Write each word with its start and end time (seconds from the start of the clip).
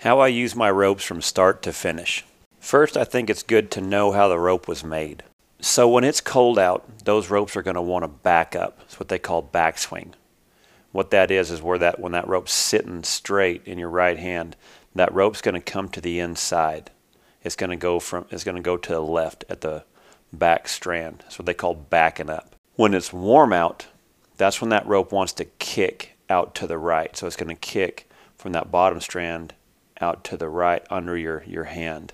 How 0.00 0.20
I 0.20 0.28
use 0.28 0.56
my 0.56 0.70
ropes 0.70 1.04
from 1.04 1.20
start 1.20 1.60
to 1.60 1.74
finish. 1.74 2.24
First, 2.58 2.96
I 2.96 3.04
think 3.04 3.28
it's 3.28 3.42
good 3.42 3.70
to 3.72 3.82
know 3.82 4.12
how 4.12 4.28
the 4.28 4.38
rope 4.38 4.66
was 4.66 4.82
made. 4.82 5.22
So 5.60 5.86
when 5.90 6.04
it's 6.04 6.22
cold 6.22 6.58
out, 6.58 7.04
those 7.04 7.28
ropes 7.28 7.54
are 7.54 7.60
going 7.60 7.74
to 7.74 7.82
want 7.82 8.04
to 8.04 8.08
back 8.08 8.56
up. 8.56 8.78
It's 8.84 8.98
what 8.98 9.10
they 9.10 9.18
call 9.18 9.42
backswing. 9.42 10.12
What 10.92 11.10
that 11.10 11.30
is 11.30 11.50
is 11.50 11.60
where 11.60 11.76
that 11.76 12.00
when 12.00 12.12
that 12.12 12.26
rope's 12.26 12.54
sitting 12.54 13.02
straight 13.04 13.60
in 13.66 13.76
your 13.78 13.90
right 13.90 14.18
hand, 14.18 14.56
that 14.94 15.12
rope's 15.12 15.42
going 15.42 15.54
to 15.54 15.60
come 15.60 15.90
to 15.90 16.00
the 16.00 16.18
inside. 16.18 16.90
It's 17.44 17.54
going 17.54 17.68
to 17.68 17.76
go 17.76 18.00
from 18.00 18.24
it's 18.30 18.44
going 18.44 18.56
to 18.56 18.62
go 18.62 18.78
to 18.78 18.92
the 18.92 19.02
left 19.02 19.44
at 19.50 19.60
the 19.60 19.84
back 20.32 20.66
strand. 20.66 21.18
That's 21.18 21.38
what 21.38 21.44
they 21.44 21.52
call 21.52 21.74
backing 21.74 22.30
up. 22.30 22.56
When 22.74 22.94
it's 22.94 23.12
warm 23.12 23.52
out, 23.52 23.86
that's 24.38 24.62
when 24.62 24.70
that 24.70 24.86
rope 24.86 25.12
wants 25.12 25.34
to 25.34 25.44
kick 25.44 26.16
out 26.30 26.54
to 26.54 26.66
the 26.66 26.78
right. 26.78 27.14
So 27.18 27.26
it's 27.26 27.36
going 27.36 27.54
to 27.54 27.60
kick 27.60 28.08
from 28.38 28.52
that 28.52 28.70
bottom 28.70 29.02
strand 29.02 29.52
out 30.00 30.24
to 30.24 30.36
the 30.36 30.48
right 30.48 30.84
under 30.90 31.16
your, 31.16 31.44
your 31.46 31.64
hand. 31.64 32.12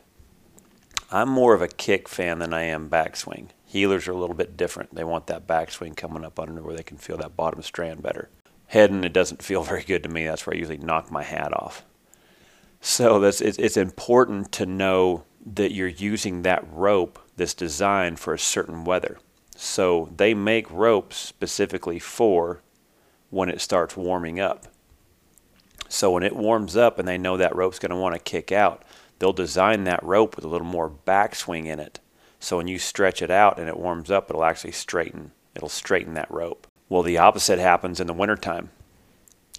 I'm 1.11 1.29
more 1.29 1.55
of 1.55 1.63
a 1.63 1.69
kick 1.69 2.09
fan 2.09 2.41
than 2.41 2.53
I 2.53 2.63
am 2.63 2.91
backswing. 2.91 3.49
Heelers 3.73 4.09
are 4.09 4.13
a 4.13 4.17
little 4.17 4.35
bit 4.35 4.57
different. 4.57 4.95
They 4.95 5.05
want 5.05 5.29
that 5.29 5.47
backswing 5.47 5.97
coming 5.97 6.25
up 6.25 6.41
under 6.41 6.63
where 6.63 6.77
they 6.77 6.83
can 6.83 6.97
feel 6.97 7.17
that 7.19 7.37
bottom 7.37 7.63
strand 7.63 8.03
better. 8.03 8.29
Heading, 8.67 9.05
it 9.05 9.13
doesn't 9.13 9.43
feel 9.43 9.63
very 9.65 9.83
good 9.83 10.03
to 10.03 10.09
me. 10.09 10.27
That's 10.27 10.47
where 10.47 10.55
I 10.55 10.59
usually 10.59 10.79
knock 10.79 11.11
my 11.11 11.23
hat 11.23 11.53
off. 11.53 11.85
So 12.81 13.23
it's, 13.23 13.41
it's 13.41 13.77
important 13.77 14.53
to 14.53 14.67
know 14.67 15.25
that 15.45 15.73
you're 15.73 15.89
using 15.89 16.43
that 16.43 16.65
rope 16.71 17.19
that's 17.37 17.55
designed 17.55 18.19
for 18.19 18.35
a 18.35 18.39
certain 18.39 18.85
weather. 18.85 19.19
So 19.57 20.11
they 20.15 20.35
make 20.35 20.71
ropes 20.71 21.17
specifically 21.17 21.99
for 21.99 22.63
when 23.31 23.49
it 23.49 23.61
starts 23.61 23.97
warming 23.97 24.41
up. 24.41 24.67
So 25.89 26.13
when 26.13 26.23
it 26.23 26.37
warms 26.37 26.77
up 26.77 26.99
and 26.99 27.07
they 27.07 27.19
know 27.19 27.37
that 27.37 27.55
rope's 27.55 27.79
going 27.79 27.91
to 27.91 27.97
want 27.97 28.15
to 28.15 28.21
kick 28.21 28.53
out, 28.53 28.83
they'll 29.19 29.33
design 29.33 29.85
that 29.85 30.03
rope 30.03 30.37
with 30.37 30.45
a 30.45 30.49
little 30.49 30.67
more 30.67 30.91
backswing 30.91 31.67
in 31.67 31.79
it. 31.79 32.01
So 32.41 32.57
when 32.57 32.69
you 32.69 32.79
stretch 32.79 33.23
it 33.23 33.31
out 33.31 33.59
and 33.59 33.69
it 33.69 33.79
warms 33.79 34.11
up, 34.11 34.29
it'll 34.29 34.45
actually 34.45 34.73
straighten. 34.73 35.33
It'll 35.55 35.69
straighten 35.69 36.15
that 36.15 36.31
rope. 36.31 36.67
Well, 36.89 37.03
the 37.03 37.19
opposite 37.19 37.59
happens 37.59 38.01
in 38.01 38.07
the 38.07 38.13
wintertime. 38.13 38.71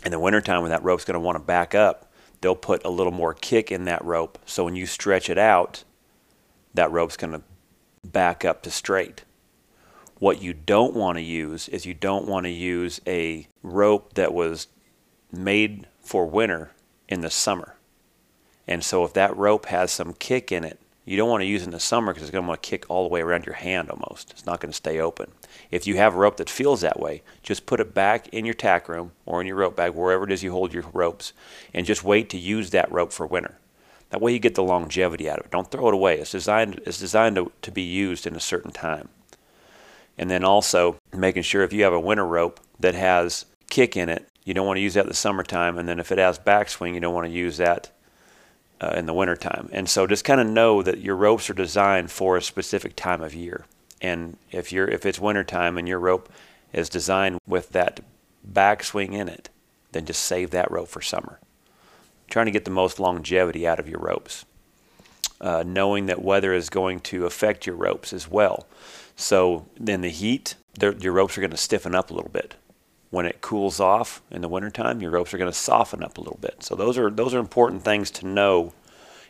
In 0.06 0.12
the 0.12 0.20
wintertime, 0.20 0.62
when 0.62 0.72
that 0.72 0.84
rope's 0.84 1.06
going 1.06 1.16
to 1.16 1.20
want 1.20 1.36
to 1.38 1.44
back 1.44 1.74
up, 1.74 2.12
they'll 2.42 2.56
put 2.56 2.86
a 2.86 2.90
little 2.90 3.12
more 3.12 3.34
kick 3.34 3.72
in 3.72 3.86
that 3.86 4.06
rope. 4.06 4.38
So 4.46 4.64
when 4.64 4.76
you 4.76 4.86
stretch 4.86 5.30
it 5.30 5.38
out, 5.38 5.84
that 6.74 6.92
rope's 6.92 7.18
going 7.18 7.34
to 7.34 7.42
back 8.06 8.46
up 8.46 8.62
to 8.64 8.72
straight. 8.72 9.24
What 10.20 10.42
you 10.42 10.54
don't 10.54 10.96
want 10.96 11.18
to 11.18 11.24
use 11.24 11.68
is 11.70 11.86
you 11.86 11.94
don't 11.94 12.28
want 12.28 12.46
to 12.46 12.52
use 12.52 13.02
a 13.06 13.48
rope 13.64 14.14
that 14.14 14.34
was 14.34 14.68
made 15.32 15.88
for 16.08 16.26
winter 16.26 16.72
in 17.10 17.22
the 17.22 17.30
summer. 17.30 17.76
And 18.68 18.84
so 18.84 19.04
if 19.04 19.14
that 19.14 19.36
rope 19.36 19.68
has 19.68 19.92
some 19.92 20.14
kick 20.14 20.52
in 20.52 20.64
it, 20.64 20.80
you 21.06 21.16
don't 21.16 21.30
want 21.30 21.42
to 21.42 21.48
use 21.48 21.62
it 21.62 21.66
in 21.66 21.72
the 21.72 21.80
summer 21.80 22.12
because 22.12 22.24
it's 22.24 22.32
going 22.32 22.44
to 22.44 22.48
want 22.48 22.62
to 22.62 22.70
kick 22.70 22.86
all 22.90 23.04
the 23.04 23.14
way 23.14 23.22
around 23.22 23.46
your 23.46 23.56
hand 23.56 23.90
almost. 23.90 24.32
It's 24.32 24.46
not 24.46 24.60
going 24.60 24.72
to 24.72 24.76
stay 24.76 25.00
open. 25.00 25.32
If 25.72 25.88
you 25.88 25.96
have 25.96 26.14
a 26.14 26.18
rope 26.18 26.36
that 26.38 26.50
feels 26.50 26.82
that 26.82 27.00
way, 27.00 27.24
just 27.44 27.66
put 27.66 27.80
it 27.80 27.94
back 27.94 28.28
in 28.30 28.44
your 28.44 28.54
tack 28.54 28.90
room 28.90 29.14
or 29.26 29.40
in 29.40 29.48
your 29.48 29.56
rope 29.56 29.78
bag, 29.78 29.94
wherever 29.94 30.26
it 30.26 30.32
is 30.34 30.44
you 30.44 30.52
hold 30.52 30.74
your 30.74 30.84
ropes, 30.92 31.32
and 31.74 31.86
just 31.86 32.04
wait 32.04 32.30
to 32.32 32.38
use 32.38 32.72
that 32.72 32.92
rope 32.92 33.14
for 33.14 33.26
winter. 33.26 33.58
That 34.10 34.22
way 34.22 34.34
you 34.34 34.40
get 34.40 34.56
the 34.56 34.64
longevity 34.64 35.30
out 35.30 35.40
of 35.40 35.46
it. 35.46 35.52
Don't 35.52 35.72
throw 35.72 35.88
it 35.88 35.94
away. 35.94 36.20
It's 36.20 36.32
designed, 36.32 36.82
it's 36.86 37.00
designed 37.00 37.38
to, 37.38 37.52
to 37.62 37.72
be 37.72 37.82
used 37.82 38.28
in 38.28 38.36
a 38.36 38.42
certain 38.42 38.72
time. 38.72 39.08
And 40.18 40.30
then 40.30 40.44
also 40.44 40.98
making 41.14 41.44
sure 41.44 41.64
if 41.64 41.72
you 41.72 41.84
have 41.84 41.94
a 41.94 42.00
winter 42.00 42.26
rope 42.26 42.60
that 42.80 42.96
has 42.96 43.46
kick 43.70 43.96
in 43.96 44.10
it, 44.10 44.28
you 44.48 44.54
don't 44.54 44.66
want 44.66 44.78
to 44.78 44.82
use 44.82 44.94
that 44.94 45.02
in 45.02 45.10
the 45.10 45.14
summertime. 45.14 45.78
And 45.78 45.90
then 45.90 46.00
if 46.00 46.10
it 46.10 46.18
has 46.20 46.40
backswing, 46.40 46.94
you 46.94 47.02
don't 47.02 47.14
want 47.14 47.28
to 47.28 47.34
use 47.34 47.58
that 47.58 47.92
uh, 48.80 48.94
in 48.96 49.06
the 49.06 49.14
wintertime. 49.14 49.68
And 49.74 49.90
so 49.90 50.08
just 50.08 50.24
kind 50.24 50.40
of 50.40 50.48
know 50.48 50.82
that 50.82 51.02
your 51.02 51.18
ropes 51.18 51.50
are 51.50 51.54
designed 51.54 52.12
for 52.12 52.38
a 52.38 52.42
specific 52.42 52.96
time 52.96 53.22
of 53.22 53.36
year. 53.36 53.66
And 54.02 54.38
if 54.50 54.72
you're 54.72 54.88
if 54.88 55.06
it's 55.06 55.20
wintertime 55.20 55.78
and 55.78 55.86
your 55.86 56.00
rope 56.00 56.32
is 56.72 56.88
designed 56.88 57.40
with 57.46 57.72
that 57.72 58.00
backswing 58.50 59.12
in 59.12 59.28
it, 59.28 59.50
then 59.92 60.06
just 60.06 60.24
save 60.24 60.52
that 60.52 60.72
rope 60.72 60.88
for 60.88 61.02
summer. 61.02 61.42
Trying 62.30 62.46
to 62.46 62.52
get 62.54 62.64
the 62.64 62.72
most 62.72 63.02
longevity 63.02 63.68
out 63.68 63.80
of 63.80 63.90
your 63.90 64.00
ropes. 64.00 64.46
Uh, 65.42 65.64
knowing 65.68 66.06
that 66.06 66.22
weather 66.22 66.54
is 66.54 66.70
going 66.70 67.02
to 67.02 67.26
affect 67.26 67.68
your 67.68 67.76
ropes 67.76 68.14
as 68.14 68.30
well. 68.30 68.66
So 69.18 69.66
then 69.78 70.00
the 70.00 70.10
heat, 70.10 70.56
your 70.80 71.12
ropes 71.12 71.38
are 71.38 71.42
going 71.42 71.52
to 71.52 71.58
stiffen 71.58 71.94
up 71.94 72.12
a 72.12 72.14
little 72.14 72.32
bit 72.32 72.56
when 73.10 73.26
it 73.26 73.42
cools 73.42 73.80
off 73.80 74.22
in 74.32 74.42
the 74.42 74.50
wintertime, 74.50 75.02
your 75.02 75.12
ropes 75.12 75.34
are 75.34 75.38
going 75.38 75.52
to 75.52 75.58
soften 75.58 76.04
up 76.04 76.18
a 76.18 76.22
little 76.22 76.40
bit. 76.42 76.64
So 76.64 76.76
those 76.76 76.98
are 76.98 77.10
those 77.10 77.34
are 77.34 77.40
important 77.40 77.84
things 77.84 78.12
to 78.12 78.28
know. 78.28 78.74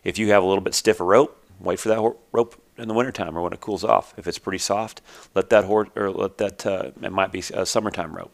If 0.04 0.18
you 0.18 0.32
have 0.32 0.44
a 0.44 0.46
little 0.46 0.64
bit 0.64 0.74
stiffer 0.74 1.04
rope, 1.04 1.44
wait 1.60 1.80
for 1.80 1.90
that 1.90 2.16
rope 2.32 2.62
in 2.78 2.88
the 2.88 2.94
wintertime 2.94 3.38
or 3.38 3.42
when 3.42 3.54
it 3.54 3.62
cools 3.62 3.84
off. 3.84 4.14
If 4.18 4.28
it's 4.28 4.40
pretty 4.40 4.60
soft, 4.60 5.02
let 5.36 5.50
that 5.50 5.66
or 5.66 5.88
let 5.96 6.38
that 6.38 6.66
uh, 6.66 6.92
it 7.02 7.12
might 7.12 7.32
be 7.32 7.44
a 7.54 7.66
summertime 7.66 8.16
rope. 8.16 8.32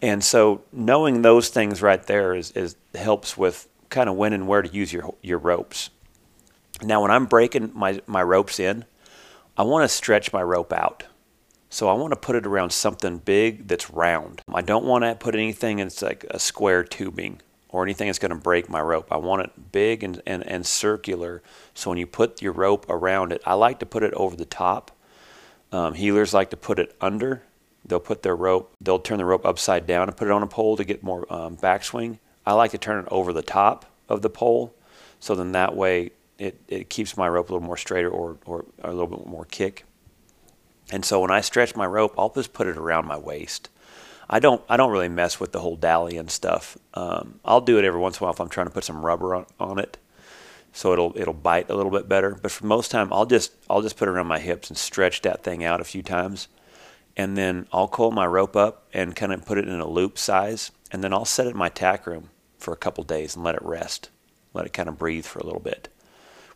And 0.00 0.24
so 0.24 0.62
knowing 0.72 1.22
those 1.22 1.48
things 1.48 1.80
right 1.80 2.02
there 2.02 2.34
is, 2.34 2.50
is 2.52 2.76
helps 2.94 3.36
with 3.36 3.68
kind 3.88 4.08
of 4.08 4.16
when 4.16 4.32
and 4.32 4.48
where 4.48 4.62
to 4.62 4.68
use 4.68 4.92
your 4.92 5.14
your 5.22 5.38
ropes. 5.38 5.90
Now 6.82 7.02
when 7.02 7.10
I'm 7.10 7.26
breaking 7.26 7.70
my, 7.74 8.00
my 8.06 8.22
ropes 8.22 8.58
in, 8.58 8.84
I 9.56 9.62
want 9.62 9.84
to 9.84 9.88
stretch 9.88 10.32
my 10.32 10.42
rope 10.42 10.72
out. 10.72 11.04
So 11.72 11.88
I 11.88 11.94
want 11.94 12.12
to 12.12 12.16
put 12.16 12.36
it 12.36 12.44
around 12.44 12.70
something 12.70 13.16
big 13.16 13.66
that's 13.66 13.88
round. 13.88 14.42
I 14.52 14.60
don't 14.60 14.84
want 14.84 15.04
to 15.04 15.14
put 15.14 15.34
anything 15.34 15.78
that's 15.78 16.02
like 16.02 16.26
a 16.28 16.38
square 16.38 16.84
tubing 16.84 17.40
or 17.70 17.82
anything 17.82 18.08
that's 18.08 18.18
going 18.18 18.28
to 18.28 18.36
break 18.36 18.68
my 18.68 18.82
rope. 18.82 19.10
I 19.10 19.16
want 19.16 19.40
it 19.40 19.72
big 19.72 20.04
and, 20.04 20.20
and, 20.26 20.46
and 20.46 20.66
circular. 20.66 21.42
So 21.72 21.88
when 21.88 21.96
you 21.96 22.06
put 22.06 22.42
your 22.42 22.52
rope 22.52 22.84
around 22.90 23.32
it, 23.32 23.40
I 23.46 23.54
like 23.54 23.78
to 23.78 23.86
put 23.86 24.02
it 24.02 24.12
over 24.12 24.36
the 24.36 24.44
top. 24.44 24.90
Um, 25.72 25.94
heelers 25.94 26.34
like 26.34 26.50
to 26.50 26.58
put 26.58 26.78
it 26.78 26.94
under. 27.00 27.42
They'll 27.86 28.00
put 28.00 28.22
their 28.22 28.36
rope, 28.36 28.74
they'll 28.78 28.98
turn 28.98 29.16
the 29.16 29.24
rope 29.24 29.46
upside 29.46 29.86
down 29.86 30.08
and 30.08 30.16
put 30.16 30.28
it 30.28 30.30
on 30.30 30.42
a 30.42 30.46
pole 30.46 30.76
to 30.76 30.84
get 30.84 31.02
more 31.02 31.24
um, 31.32 31.56
backswing. 31.56 32.18
I 32.44 32.52
like 32.52 32.72
to 32.72 32.78
turn 32.78 33.02
it 33.02 33.08
over 33.10 33.32
the 33.32 33.42
top 33.42 33.86
of 34.10 34.20
the 34.20 34.28
pole. 34.28 34.74
So 35.20 35.34
then 35.34 35.52
that 35.52 35.74
way 35.74 36.10
it, 36.38 36.60
it 36.68 36.90
keeps 36.90 37.16
my 37.16 37.30
rope 37.30 37.48
a 37.48 37.54
little 37.54 37.66
more 37.66 37.78
straighter 37.78 38.10
or, 38.10 38.36
or 38.44 38.66
a 38.82 38.92
little 38.92 39.06
bit 39.06 39.26
more 39.26 39.46
kick. 39.46 39.86
And 40.90 41.04
so 41.04 41.20
when 41.20 41.30
I 41.30 41.40
stretch 41.40 41.76
my 41.76 41.86
rope, 41.86 42.14
I'll 42.18 42.30
just 42.30 42.52
put 42.52 42.66
it 42.66 42.76
around 42.76 43.06
my 43.06 43.16
waist. 43.16 43.68
I 44.28 44.38
don't 44.38 44.62
I 44.68 44.76
don't 44.76 44.90
really 44.90 45.08
mess 45.08 45.38
with 45.38 45.52
the 45.52 45.60
whole 45.60 45.76
dally 45.76 46.16
and 46.16 46.30
stuff. 46.30 46.78
Um, 46.94 47.40
I'll 47.44 47.60
do 47.60 47.78
it 47.78 47.84
every 47.84 48.00
once 48.00 48.18
in 48.18 48.22
a 48.22 48.24
while 48.24 48.32
if 48.32 48.40
I'm 48.40 48.48
trying 48.48 48.66
to 48.66 48.72
put 48.72 48.84
some 48.84 49.04
rubber 49.04 49.34
on, 49.34 49.46
on 49.60 49.78
it, 49.78 49.98
so 50.72 50.92
it'll 50.92 51.12
it'll 51.16 51.34
bite 51.34 51.68
a 51.68 51.74
little 51.74 51.92
bit 51.92 52.08
better. 52.08 52.38
But 52.40 52.50
for 52.50 52.66
most 52.66 52.90
time, 52.90 53.12
I'll 53.12 53.26
just 53.26 53.52
I'll 53.68 53.82
just 53.82 53.96
put 53.96 54.08
it 54.08 54.12
around 54.12 54.28
my 54.28 54.38
hips 54.38 54.70
and 54.70 54.78
stretch 54.78 55.20
that 55.22 55.42
thing 55.44 55.64
out 55.64 55.80
a 55.80 55.84
few 55.84 56.02
times, 56.02 56.48
and 57.16 57.36
then 57.36 57.66
I'll 57.72 57.88
coil 57.88 58.10
my 58.10 58.26
rope 58.26 58.56
up 58.56 58.86
and 58.94 59.14
kind 59.14 59.32
of 59.32 59.44
put 59.44 59.58
it 59.58 59.68
in 59.68 59.80
a 59.80 59.88
loop 59.88 60.16
size, 60.16 60.70
and 60.90 61.04
then 61.04 61.12
I'll 61.12 61.26
set 61.26 61.46
it 61.46 61.50
in 61.50 61.58
my 61.58 61.68
tack 61.68 62.06
room 62.06 62.30
for 62.58 62.72
a 62.72 62.76
couple 62.78 63.04
days 63.04 63.34
and 63.34 63.44
let 63.44 63.56
it 63.56 63.62
rest, 63.62 64.08
let 64.54 64.64
it 64.64 64.72
kind 64.72 64.88
of 64.88 64.98
breathe 64.98 65.26
for 65.26 65.40
a 65.40 65.44
little 65.44 65.60
bit. 65.60 65.88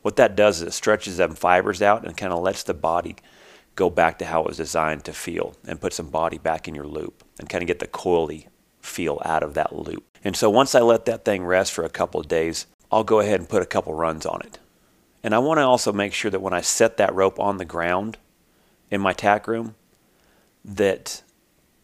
What 0.00 0.16
that 0.16 0.36
does 0.36 0.62
is 0.62 0.68
it 0.68 0.72
stretches 0.72 1.16
them 1.16 1.34
fibers 1.34 1.82
out 1.82 2.06
and 2.06 2.16
kind 2.16 2.32
of 2.32 2.42
lets 2.42 2.62
the 2.62 2.74
body 2.74 3.16
go 3.76 3.90
back 3.90 4.18
to 4.18 4.24
how 4.24 4.40
it 4.40 4.46
was 4.46 4.56
designed 4.56 5.04
to 5.04 5.12
feel 5.12 5.54
and 5.66 5.80
put 5.80 5.92
some 5.92 6.08
body 6.08 6.38
back 6.38 6.66
in 6.66 6.74
your 6.74 6.86
loop 6.86 7.22
and 7.38 7.48
kind 7.48 7.62
of 7.62 7.68
get 7.68 7.78
the 7.78 7.86
coily 7.86 8.46
feel 8.80 9.20
out 9.24 9.42
of 9.42 9.54
that 9.54 9.76
loop. 9.76 10.04
And 10.24 10.34
so 10.34 10.50
once 10.50 10.74
I 10.74 10.80
let 10.80 11.04
that 11.04 11.24
thing 11.24 11.44
rest 11.44 11.72
for 11.72 11.84
a 11.84 11.90
couple 11.90 12.18
of 12.18 12.26
days, 12.26 12.66
I'll 12.90 13.04
go 13.04 13.20
ahead 13.20 13.38
and 13.38 13.48
put 13.48 13.62
a 13.62 13.66
couple 13.66 13.92
runs 13.94 14.24
on 14.24 14.40
it. 14.42 14.58
And 15.22 15.34
I 15.34 15.38
want 15.38 15.58
to 15.58 15.62
also 15.62 15.92
make 15.92 16.12
sure 16.12 16.30
that 16.30 16.40
when 16.40 16.52
I 16.54 16.60
set 16.62 16.96
that 16.96 17.14
rope 17.14 17.38
on 17.38 17.58
the 17.58 17.64
ground 17.64 18.16
in 18.90 19.00
my 19.00 19.12
tack 19.12 19.46
room, 19.46 19.74
that, 20.64 21.22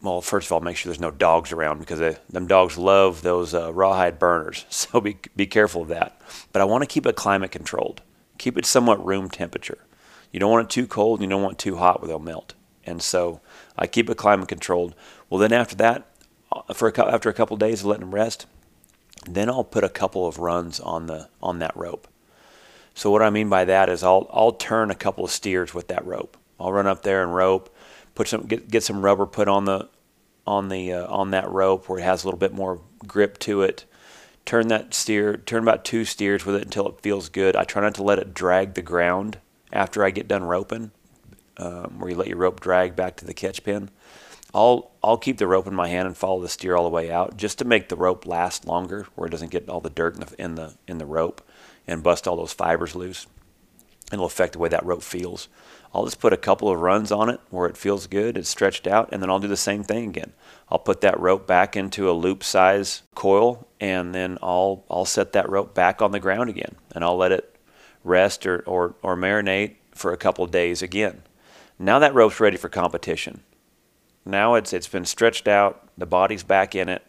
well, 0.01 0.21
first 0.21 0.47
of 0.47 0.53
all, 0.53 0.61
make 0.61 0.77
sure 0.77 0.91
there's 0.91 1.01
no 1.01 1.11
dogs 1.11 1.53
around 1.53 1.81
because 1.81 1.99
they, 1.99 2.17
them 2.31 2.47
dogs 2.47 2.79
love 2.79 3.23
those 3.23 3.53
uh, 3.53 3.73
rawhide 3.73 4.19
burners. 4.19 4.65
So 4.71 5.01
be, 5.01 5.19
be 5.37 5.47
careful 5.47 5.83
of 5.83 5.89
that. 5.89 6.21
But 6.53 6.63
I 6.63 6.65
want 6.65 6.83
to 6.83 6.87
keep 6.87 7.05
it 7.05 7.17
climate 7.17 7.51
controlled, 7.51 8.01
keep 8.39 8.57
it 8.57 8.65
somewhat 8.65 9.05
room 9.05 9.29
temperature. 9.29 9.79
You 10.33 10.41
don't 10.41 10.51
want 10.51 10.65
it 10.65 10.75
too 10.75 10.87
cold 10.87 11.21
and 11.21 11.29
you 11.29 11.31
don't 11.31 11.43
want 11.43 11.55
it 11.55 11.59
too 11.59 11.77
hot 11.77 12.01
where 12.01 12.09
they'll 12.09 12.19
melt. 12.19 12.55
And 12.85 13.01
so 13.01 13.41
I 13.79 13.87
keep 13.87 14.11
it 14.11 14.17
climate 14.17 14.49
controlled. 14.49 14.95
Well, 15.31 15.39
then 15.39 15.53
after 15.53 15.77
that, 15.77 16.09
uh, 16.51 16.75
for 16.75 16.89
a, 16.89 17.05
after 17.07 17.29
a 17.29 17.35
couple 17.35 17.55
of 17.55 17.61
days 17.61 17.81
of 17.81 17.87
letting 17.87 18.07
them 18.07 18.15
rest, 18.15 18.47
then 19.29 19.49
I'll 19.49 19.63
put 19.63 19.85
a 19.85 19.89
couple 19.89 20.27
of 20.27 20.39
runs 20.39 20.81
on 20.81 21.07
the 21.07 21.29
on 21.41 21.61
that 21.61 21.77
rope. 21.77 22.09
So 22.95 23.11
what 23.11 23.23
I 23.23 23.31
mean 23.31 23.49
by 23.49 23.65
that 23.67 23.89
is 23.89 24.03
I'll 24.03 24.29
I'll 24.33 24.53
turn 24.53 24.91
a 24.91 24.97
couple 24.97 25.25
of 25.25 25.31
steers 25.31 25.73
with 25.75 25.89
that 25.89 26.05
rope. 26.05 26.37
I'll 26.59 26.73
run 26.73 26.87
up 26.87 27.03
there 27.03 27.23
and 27.23 27.35
rope, 27.35 27.75
put 28.15 28.29
some 28.29 28.47
get 28.47 28.69
get 28.69 28.83
some 28.83 29.05
rubber 29.05 29.27
put 29.27 29.49
on 29.49 29.65
the 29.65 29.89
on 30.47 30.69
the 30.69 30.93
uh, 30.93 31.07
on 31.07 31.31
that 31.31 31.49
rope 31.51 31.89
where 31.89 32.01
it 32.01 32.03
has 32.03 32.25
a 32.25 32.27
little 32.27 32.39
bit 32.39 32.53
more 32.53 32.81
grip 33.07 33.39
to 33.41 33.63
it. 33.63 33.85
Turn 34.45 34.69
that 34.69 34.93
steer, 34.93 35.37
turn 35.37 35.63
about 35.63 35.85
two 35.85 36.05
steers 36.05 36.45
with 36.45 36.57
it 36.57 36.65
until 36.65 36.89
it 36.89 37.01
feels 37.01 37.29
good. 37.29 37.55
I 37.55 37.63
try 37.63 37.83
not 37.83 37.95
to 37.95 38.03
let 38.03 38.19
it 38.19 38.35
drag 38.35 38.75
the 38.75 38.83
ground 38.83 39.39
after 39.73 40.05
I 40.05 40.11
get 40.11 40.29
done 40.29 40.45
roping, 40.45 40.91
um, 41.57 41.99
where 41.99 42.11
you 42.11 42.17
let 42.17 42.29
your 42.29 42.39
rope 42.39 42.61
drag 42.61 42.95
back 42.97 43.17
to 43.17 43.25
the 43.25 43.35
catch 43.35 43.65
pen. 43.65 43.91
I'll 44.55 44.91
I'll 45.03 45.17
keep 45.17 45.39
the 45.39 45.47
rope 45.47 45.67
in 45.67 45.75
my 45.75 45.89
hand 45.89 46.07
and 46.07 46.17
follow 46.17 46.41
the 46.41 46.49
steer 46.49 46.77
all 46.77 46.85
the 46.85 46.91
way 46.91 47.11
out 47.11 47.37
just 47.37 47.59
to 47.59 47.65
make 47.65 47.89
the 47.89 47.97
rope 47.97 48.27
last 48.27 48.67
longer, 48.67 49.07
where 49.15 49.27
it 49.27 49.31
doesn't 49.31 49.51
get 49.51 49.69
all 49.69 49.81
the 49.81 49.91
dirt 49.91 50.15
in 50.15 50.21
the 50.21 50.35
in 50.39 50.55
the 50.57 50.75
in 50.87 50.99
the 50.99 51.07
rope 51.07 51.43
and 51.87 52.03
bust 52.03 52.29
all 52.29 52.37
those 52.37 52.53
fibers 52.53 52.95
loose. 52.95 53.27
It'll 54.13 54.27
affect 54.27 54.53
the 54.53 54.59
way 54.59 54.69
that 54.69 54.85
rope 54.85 55.03
feels. 55.03 55.49
I'll 55.95 56.05
just 56.05 56.21
put 56.21 56.33
a 56.33 56.39
couple 56.39 56.71
of 56.71 56.81
runs 56.81 57.11
on 57.11 57.29
it 57.29 57.41
where 57.51 57.67
it 57.67 57.77
feels 57.77 58.07
good, 58.07 58.37
it's 58.37 58.49
stretched 58.49 58.87
out, 58.87 59.11
and 59.13 59.23
then 59.23 59.31
I'll 59.31 59.39
do 59.39 59.49
the 59.49 59.57
same 59.57 59.85
thing 59.85 60.09
again. 60.09 60.33
I'll 60.71 60.79
put 60.79 61.03
that 61.03 61.21
rope 61.21 61.47
back 61.47 61.77
into 61.77 62.11
a 62.11 62.13
loop 62.13 62.43
size 62.43 63.03
coil, 63.15 63.67
and 63.81 64.15
then 64.15 64.39
I'll 64.43 64.85
I'll 64.91 65.07
set 65.07 65.33
that 65.33 65.49
rope 65.49 65.75
back 65.75 66.03
on 66.03 66.13
the 66.13 66.21
ground 66.21 66.51
again, 66.51 66.77
and 66.95 67.03
I'll 67.05 67.17
let 67.17 67.33
it 67.33 67.52
rest 68.05 68.47
or 68.47 68.61
or, 68.61 68.95
or 69.03 69.17
marinate 69.17 69.77
for 69.93 70.13
a 70.13 70.17
couple 70.17 70.47
days 70.47 70.83
again. 70.83 71.23
Now 71.79 71.99
that 71.99 72.15
rope's 72.15 72.41
ready 72.41 72.57
for 72.57 72.69
competition. 72.69 73.43
Now 74.25 74.55
it's 74.55 74.73
it's 74.73 74.89
been 74.89 75.05
stretched 75.05 75.49
out, 75.49 75.89
the 75.99 76.07
body's 76.07 76.43
back 76.43 76.75
in 76.75 76.89
it. 76.89 77.03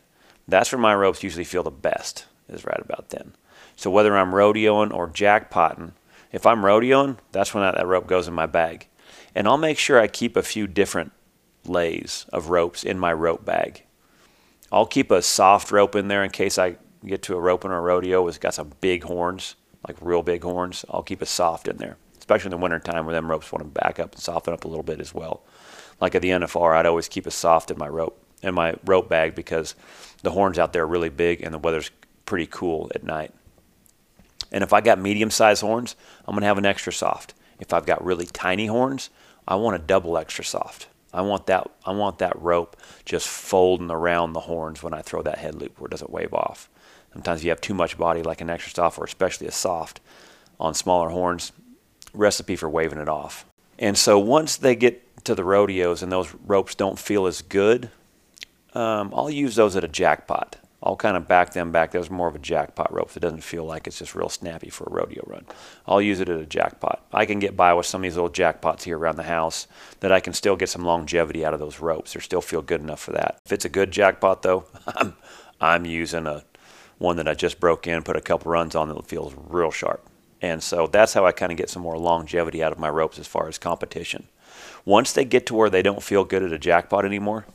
That's 0.47 0.71
where 0.71 0.79
my 0.79 0.95
ropes 0.95 1.23
usually 1.23 1.45
feel 1.45 1.63
the 1.63 1.71
best, 1.71 2.25
is 2.49 2.65
right 2.65 2.81
about 2.81 3.09
then. 3.09 3.33
So 3.75 3.89
whether 3.89 4.15
I'm 4.15 4.31
rodeoing 4.31 4.93
or 4.93 5.07
jackpotting, 5.07 5.91
if 6.31 6.45
I'm 6.45 6.61
rodeoing, 6.61 7.17
that's 7.31 7.53
when 7.53 7.63
that, 7.63 7.75
that 7.75 7.87
rope 7.87 8.07
goes 8.07 8.27
in 8.27 8.33
my 8.33 8.45
bag. 8.45 8.87
And 9.35 9.47
I'll 9.47 9.57
make 9.57 9.77
sure 9.77 9.99
I 9.99 10.07
keep 10.07 10.35
a 10.35 10.43
few 10.43 10.67
different 10.67 11.11
lays 11.65 12.25
of 12.33 12.49
ropes 12.49 12.83
in 12.83 12.99
my 12.99 13.13
rope 13.13 13.45
bag. 13.45 13.83
I'll 14.71 14.85
keep 14.85 15.11
a 15.11 15.21
soft 15.21 15.71
rope 15.71 15.95
in 15.95 16.07
there 16.07 16.23
in 16.23 16.31
case 16.31 16.57
I 16.57 16.77
get 17.05 17.21
to 17.23 17.35
a 17.35 17.39
rope 17.39 17.63
in 17.65 17.71
a 17.71 17.79
rodeo 17.79 18.25
that's 18.25 18.37
got 18.37 18.53
some 18.53 18.73
big 18.81 19.03
horns, 19.03 19.55
like 19.87 19.97
real 20.01 20.23
big 20.23 20.43
horns. 20.43 20.85
I'll 20.89 21.03
keep 21.03 21.21
it 21.21 21.27
soft 21.27 21.67
in 21.67 21.77
there, 21.77 21.97
especially 22.17 22.47
in 22.47 22.51
the 22.51 22.63
wintertime 22.63 23.05
where 23.05 23.13
them 23.13 23.29
ropes 23.29 23.51
want 23.51 23.63
to 23.63 23.81
back 23.81 23.99
up 23.99 24.13
and 24.13 24.21
soften 24.21 24.53
up 24.53 24.65
a 24.65 24.67
little 24.67 24.83
bit 24.83 24.99
as 24.99 25.13
well 25.13 25.43
like 26.03 26.15
at 26.15 26.21
the 26.21 26.29
NFR, 26.29 26.75
I'd 26.75 26.85
always 26.85 27.07
keep 27.07 27.25
a 27.25 27.31
soft 27.31 27.71
in 27.71 27.77
my 27.77 27.87
rope 27.87 28.19
in 28.41 28.53
my 28.53 28.75
rope 28.85 29.07
bag 29.07 29.35
because 29.35 29.73
the 30.21 30.31
horns 30.31 30.59
out 30.59 30.73
there 30.73 30.83
are 30.83 30.87
really 30.87 31.07
big 31.07 31.41
and 31.41 31.53
the 31.53 31.57
weather's 31.57 31.91
pretty 32.25 32.45
cool 32.45 32.91
at 32.93 33.01
night. 33.01 33.33
And 34.51 34.65
if 34.65 34.73
I 34.73 34.81
got 34.81 34.99
medium 34.99 35.31
sized 35.31 35.61
horns, 35.61 35.95
I'm 36.27 36.35
gonna 36.35 36.45
have 36.45 36.57
an 36.57 36.65
extra 36.65 36.91
soft. 36.91 37.33
If 37.59 37.73
I've 37.73 37.85
got 37.85 38.03
really 38.03 38.25
tiny 38.25 38.65
horns, 38.65 39.09
I 39.47 39.55
want 39.55 39.77
a 39.77 39.79
double 39.79 40.17
extra 40.17 40.43
soft. 40.43 40.87
I 41.13 41.21
want 41.21 41.45
that 41.45 41.71
I 41.85 41.91
want 41.93 42.17
that 42.17 42.39
rope 42.41 42.75
just 43.05 43.27
folding 43.29 43.89
around 43.89 44.33
the 44.33 44.41
horns 44.41 44.83
when 44.83 44.93
I 44.93 45.01
throw 45.01 45.21
that 45.21 45.37
head 45.37 45.55
loop 45.55 45.79
where 45.79 45.87
it 45.87 45.91
doesn't 45.91 46.11
wave 46.11 46.33
off. 46.33 46.69
Sometimes 47.13 47.41
if 47.41 47.45
you 47.45 47.51
have 47.51 47.61
too 47.61 47.73
much 47.73 47.97
body 47.97 48.21
like 48.23 48.41
an 48.41 48.49
extra 48.49 48.73
soft 48.73 48.97
or 48.97 49.05
especially 49.05 49.47
a 49.47 49.51
soft 49.51 50.01
on 50.59 50.73
smaller 50.73 51.09
horns, 51.09 51.51
recipe 52.13 52.55
for 52.55 52.69
waving 52.69 52.99
it 52.99 53.09
off. 53.09 53.45
And 53.79 53.97
so 53.97 54.19
once 54.19 54.57
they 54.57 54.75
get 54.75 55.25
to 55.25 55.35
the 55.35 55.43
rodeos 55.43 56.03
and 56.03 56.11
those 56.11 56.33
ropes 56.45 56.75
don't 56.75 56.99
feel 56.99 57.25
as 57.27 57.41
good, 57.41 57.89
um, 58.73 59.13
I'll 59.15 59.29
use 59.29 59.55
those 59.55 59.75
at 59.75 59.83
a 59.83 59.87
jackpot. 59.87 60.57
I'll 60.81 60.97
kind 60.97 61.15
of 61.15 61.29
back 61.29 61.53
them 61.53 61.71
back. 61.71 61.91
There's 61.91 62.09
more 62.09 62.27
of 62.27 62.35
a 62.35 62.39
jackpot 62.39 62.93
rope. 62.93 63.15
It 63.15 63.21
doesn't 63.21 63.43
feel 63.43 63.63
like 63.63 63.87
it's 63.87 63.99
just 63.99 64.15
real 64.15 64.27
snappy 64.27 64.69
for 64.69 64.83
a 64.83 64.91
rodeo 64.91 65.23
run. 65.25 65.45
I'll 65.87 66.01
use 66.01 66.19
it 66.19 66.27
at 66.27 66.39
a 66.39 66.45
jackpot. 66.45 67.05
I 67.13 67.25
can 67.25 67.39
get 67.39 67.55
by 67.55 67.73
with 67.73 67.85
some 67.85 68.01
of 68.01 68.03
these 68.03 68.15
little 68.15 68.29
jackpots 68.29 68.83
here 68.83 68.97
around 68.97 69.15
the 69.15 69.23
house 69.23 69.67
that 70.01 70.11
I 70.11 70.19
can 70.19 70.33
still 70.33 70.57
get 70.57 70.67
some 70.67 70.83
longevity 70.83 71.45
out 71.45 71.53
of 71.53 71.61
those 71.61 71.79
ropes. 71.79 72.13
They 72.13 72.19
still 72.19 72.41
feel 72.41 72.61
good 72.61 72.81
enough 72.81 72.99
for 72.99 73.13
that. 73.13 73.39
If 73.45 73.53
it's 73.53 73.63
a 73.63 73.69
good 73.69 73.91
jackpot 73.91 74.41
though, 74.41 74.65
I'm 74.87 75.15
I'm 75.61 75.85
using 75.85 76.27
a 76.27 76.43
one 77.03 77.17
that 77.17 77.27
I 77.27 77.33
just 77.33 77.59
broke 77.59 77.85
in, 77.85 78.01
put 78.01 78.15
a 78.15 78.21
couple 78.21 78.51
runs 78.51 78.75
on 78.75 78.87
that 78.87 79.07
feels 79.07 79.35
real 79.35 79.71
sharp. 79.71 80.07
And 80.41 80.63
so 80.63 80.87
that's 80.87 81.13
how 81.13 81.25
I 81.25 81.33
kind 81.33 81.51
of 81.51 81.57
get 81.57 81.69
some 81.69 81.83
more 81.83 81.97
longevity 81.97 82.63
out 82.63 82.71
of 82.71 82.79
my 82.79 82.89
ropes 82.89 83.19
as 83.19 83.27
far 83.27 83.47
as 83.47 83.57
competition. 83.57 84.27
Once 84.85 85.11
they 85.11 85.25
get 85.25 85.45
to 85.47 85.53
where 85.53 85.69
they 85.69 85.81
don't 85.81 86.01
feel 86.01 86.23
good 86.23 86.43
at 86.43 86.51
a 86.53 86.57
jackpot 86.57 87.05
anymore, 87.05 87.45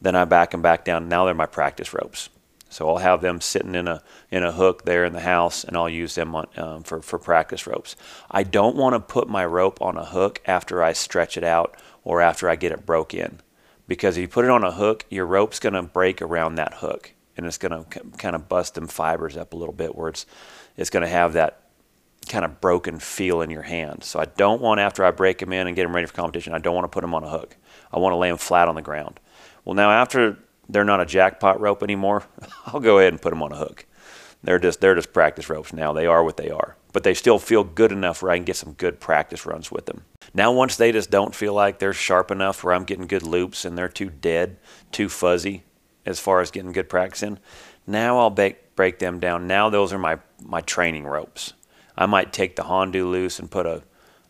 then 0.00 0.14
I 0.14 0.24
back 0.24 0.50
them 0.50 0.62
back 0.62 0.84
down. 0.84 1.08
Now 1.08 1.24
they're 1.24 1.34
my 1.34 1.46
practice 1.46 1.94
ropes. 1.94 2.28
So 2.68 2.88
I'll 2.88 2.98
have 2.98 3.20
them 3.20 3.40
sitting 3.40 3.74
in 3.74 3.86
a 3.86 4.02
in 4.30 4.42
a 4.42 4.52
hook 4.52 4.84
there 4.84 5.04
in 5.04 5.12
the 5.12 5.20
house, 5.20 5.62
and 5.62 5.76
I'll 5.76 5.90
use 5.90 6.14
them 6.14 6.34
on, 6.34 6.46
um, 6.56 6.82
for 6.82 7.02
for 7.02 7.18
practice 7.18 7.66
ropes. 7.66 7.96
I 8.30 8.42
don't 8.44 8.76
want 8.76 8.94
to 8.94 9.00
put 9.00 9.28
my 9.28 9.44
rope 9.44 9.82
on 9.82 9.98
a 9.98 10.06
hook 10.06 10.40
after 10.46 10.82
I 10.82 10.94
stretch 10.94 11.36
it 11.36 11.44
out 11.44 11.76
or 12.02 12.22
after 12.22 12.48
I 12.48 12.56
get 12.56 12.72
it 12.72 12.86
broke 12.86 13.12
in, 13.12 13.40
because 13.86 14.16
if 14.16 14.22
you 14.22 14.28
put 14.28 14.46
it 14.46 14.50
on 14.50 14.64
a 14.64 14.72
hook, 14.72 15.04
your 15.10 15.26
rope's 15.26 15.60
going 15.60 15.74
to 15.74 15.82
break 15.82 16.22
around 16.22 16.54
that 16.54 16.74
hook, 16.74 17.12
and 17.36 17.46
it's 17.46 17.58
going 17.58 17.84
to 17.84 18.00
kind 18.18 18.34
of 18.34 18.48
bust 18.48 18.74
them 18.74 18.86
fibers 18.86 19.36
up 19.36 19.52
a 19.52 19.56
little 19.56 19.74
bit, 19.74 19.94
where 19.94 20.08
it's 20.08 20.26
it's 20.76 20.90
going 20.90 21.02
to 21.02 21.08
have 21.08 21.34
that 21.34 21.62
kind 22.28 22.44
of 22.44 22.60
broken 22.60 22.98
feel 22.98 23.42
in 23.42 23.50
your 23.50 23.62
hand. 23.62 24.04
So 24.04 24.20
I 24.20 24.24
don't 24.24 24.60
want 24.60 24.80
after 24.80 25.04
I 25.04 25.10
break 25.10 25.38
them 25.38 25.52
in 25.52 25.66
and 25.66 25.74
get 25.74 25.82
them 25.82 25.94
ready 25.94 26.06
for 26.06 26.14
competition, 26.14 26.54
I 26.54 26.58
don't 26.58 26.74
want 26.74 26.84
to 26.84 26.88
put 26.88 27.00
them 27.00 27.14
on 27.14 27.24
a 27.24 27.28
hook. 27.28 27.56
I 27.92 27.98
want 27.98 28.12
to 28.12 28.16
lay 28.16 28.28
them 28.28 28.38
flat 28.38 28.68
on 28.68 28.74
the 28.74 28.82
ground. 28.82 29.20
Well, 29.64 29.74
now 29.74 29.90
after 29.90 30.38
they're 30.68 30.84
not 30.84 31.00
a 31.00 31.06
jackpot 31.06 31.60
rope 31.60 31.82
anymore, 31.82 32.24
I'll 32.66 32.80
go 32.80 32.98
ahead 32.98 33.12
and 33.12 33.20
put 33.20 33.30
them 33.30 33.42
on 33.42 33.52
a 33.52 33.56
hook. 33.56 33.86
They're 34.44 34.58
just 34.58 34.80
they're 34.80 34.96
just 34.96 35.12
practice 35.12 35.48
ropes 35.48 35.72
now. 35.72 35.92
They 35.92 36.06
are 36.06 36.24
what 36.24 36.36
they 36.36 36.50
are, 36.50 36.76
but 36.92 37.04
they 37.04 37.14
still 37.14 37.38
feel 37.38 37.62
good 37.62 37.92
enough 37.92 38.22
where 38.22 38.32
I 38.32 38.36
can 38.36 38.44
get 38.44 38.56
some 38.56 38.72
good 38.72 38.98
practice 38.98 39.46
runs 39.46 39.70
with 39.70 39.86
them. 39.86 40.04
Now, 40.34 40.50
once 40.50 40.76
they 40.76 40.90
just 40.90 41.10
don't 41.10 41.34
feel 41.34 41.54
like 41.54 41.78
they're 41.78 41.92
sharp 41.92 42.30
enough 42.30 42.64
where 42.64 42.74
I'm 42.74 42.84
getting 42.84 43.06
good 43.06 43.22
loops 43.22 43.64
and 43.64 43.78
they're 43.78 43.88
too 43.88 44.10
dead, 44.10 44.56
too 44.90 45.08
fuzzy 45.08 45.62
as 46.04 46.18
far 46.20 46.40
as 46.40 46.50
getting 46.50 46.72
good 46.72 46.88
practice 46.88 47.22
in, 47.22 47.38
now 47.86 48.18
I'll 48.18 48.30
break 48.30 48.74
break 48.74 48.98
them 48.98 49.20
down. 49.20 49.46
Now 49.46 49.70
those 49.70 49.92
are 49.92 49.98
my 49.98 50.18
my 50.40 50.60
training 50.60 51.04
ropes. 51.04 51.52
I 51.96 52.06
might 52.06 52.32
take 52.32 52.56
the 52.56 52.62
Hondu 52.62 53.10
loose 53.10 53.38
and 53.38 53.50
put 53.50 53.66
a 53.66 53.82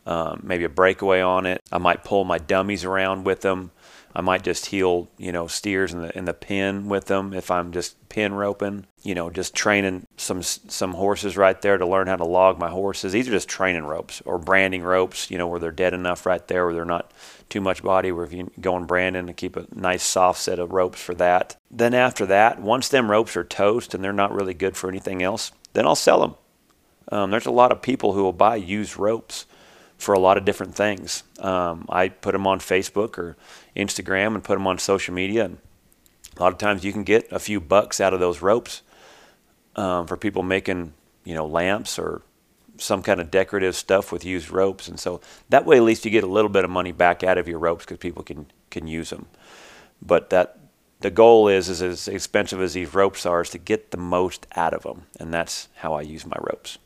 um, 0.04 0.40
maybe 0.42 0.64
a 0.64 0.68
breakaway 0.68 1.20
on 1.20 1.46
it. 1.46 1.60
I 1.70 1.78
might 1.78 2.04
pull 2.04 2.24
my 2.24 2.38
dummies 2.38 2.84
around 2.84 3.24
with 3.24 3.42
them. 3.42 3.70
I 4.14 4.20
might 4.20 4.42
just 4.42 4.66
heel, 4.66 5.08
you 5.16 5.32
know, 5.32 5.46
steers 5.46 5.92
in 5.92 6.02
the 6.02 6.16
in 6.16 6.26
the 6.26 6.34
pen 6.34 6.88
with 6.88 7.06
them 7.06 7.32
if 7.32 7.50
I'm 7.50 7.72
just 7.72 8.08
pen 8.08 8.34
roping. 8.34 8.86
You 9.02 9.14
know, 9.14 9.30
just 9.30 9.54
training 9.54 10.06
some 10.16 10.42
some 10.42 10.92
horses 10.94 11.36
right 11.36 11.60
there 11.60 11.78
to 11.78 11.86
learn 11.86 12.08
how 12.08 12.16
to 12.16 12.24
log 12.24 12.58
my 12.58 12.68
horses. 12.68 13.12
These 13.12 13.28
are 13.28 13.32
just 13.32 13.48
training 13.48 13.84
ropes 13.84 14.20
or 14.24 14.38
branding 14.38 14.82
ropes. 14.82 15.30
You 15.30 15.38
know, 15.38 15.46
where 15.46 15.58
they're 15.58 15.72
dead 15.72 15.94
enough 15.94 16.26
right 16.26 16.46
there, 16.46 16.66
where 16.66 16.74
they're 16.74 16.84
not 16.84 17.10
too 17.48 17.60
much 17.60 17.82
body. 17.82 18.12
Where 18.12 18.24
if 18.24 18.32
you 18.32 18.50
go 18.60 18.76
and 18.76 18.86
branding 18.86 19.28
and 19.28 19.36
keep 19.36 19.56
a 19.56 19.66
nice 19.74 20.02
soft 20.02 20.40
set 20.40 20.58
of 20.58 20.72
ropes 20.72 21.00
for 21.00 21.14
that. 21.14 21.56
Then 21.70 21.94
after 21.94 22.26
that, 22.26 22.60
once 22.60 22.88
them 22.88 23.10
ropes 23.10 23.36
are 23.36 23.44
toast 23.44 23.94
and 23.94 24.04
they're 24.04 24.12
not 24.12 24.34
really 24.34 24.54
good 24.54 24.76
for 24.76 24.90
anything 24.90 25.22
else, 25.22 25.52
then 25.72 25.86
I'll 25.86 25.94
sell 25.94 26.20
them. 26.20 26.34
Um, 27.10 27.30
there's 27.30 27.46
a 27.46 27.50
lot 27.50 27.72
of 27.72 27.82
people 27.82 28.12
who 28.12 28.22
will 28.22 28.32
buy 28.32 28.56
used 28.56 28.98
ropes 28.98 29.46
for 30.02 30.14
a 30.14 30.18
lot 30.18 30.36
of 30.36 30.44
different 30.44 30.74
things. 30.74 31.22
Um, 31.38 31.86
I 31.88 32.08
put 32.08 32.32
them 32.32 32.46
on 32.46 32.58
Facebook 32.58 33.18
or 33.18 33.36
Instagram 33.76 34.34
and 34.34 34.42
put 34.42 34.54
them 34.54 34.66
on 34.66 34.78
social 34.78 35.14
media. 35.14 35.44
And 35.44 35.58
a 36.36 36.42
lot 36.42 36.52
of 36.52 36.58
times 36.58 36.84
you 36.84 36.92
can 36.92 37.04
get 37.04 37.30
a 37.30 37.38
few 37.38 37.60
bucks 37.60 38.00
out 38.00 38.12
of 38.12 38.18
those 38.18 38.42
ropes 38.42 38.82
um, 39.76 40.06
for 40.08 40.16
people 40.16 40.42
making, 40.42 40.92
you 41.24 41.34
know, 41.34 41.46
lamps 41.46 41.98
or 41.98 42.22
some 42.78 43.02
kind 43.02 43.20
of 43.20 43.30
decorative 43.30 43.76
stuff 43.76 44.10
with 44.10 44.24
used 44.24 44.50
ropes. 44.50 44.88
And 44.88 44.98
so 44.98 45.20
that 45.50 45.64
way, 45.64 45.76
at 45.76 45.84
least 45.84 46.04
you 46.04 46.10
get 46.10 46.24
a 46.24 46.26
little 46.26 46.50
bit 46.50 46.64
of 46.64 46.70
money 46.70 46.90
back 46.90 47.22
out 47.22 47.38
of 47.38 47.46
your 47.46 47.60
ropes 47.60 47.84
because 47.84 47.98
people 47.98 48.24
can 48.24 48.46
can 48.70 48.88
use 48.88 49.10
them. 49.10 49.26
But 50.00 50.30
that 50.30 50.58
the 51.00 51.10
goal 51.10 51.46
is, 51.46 51.68
is 51.68 51.80
as 51.80 52.08
expensive 52.08 52.60
as 52.60 52.74
these 52.74 52.92
ropes 52.92 53.24
are, 53.24 53.42
is 53.42 53.50
to 53.50 53.58
get 53.58 53.92
the 53.92 53.98
most 53.98 54.46
out 54.56 54.74
of 54.74 54.82
them, 54.82 55.06
and 55.20 55.32
that's 55.32 55.68
how 55.76 55.94
I 55.94 56.02
use 56.02 56.26
my 56.26 56.38
ropes. 56.40 56.78